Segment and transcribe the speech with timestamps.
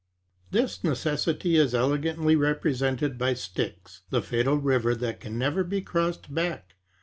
[0.49, 6.33] This necessity is elegantly represented by Styx, the fatal river that can never be crossed
[6.33, 6.73] back.